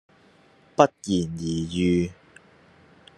[0.75, 1.43] 不言而
[1.77, 2.11] 喻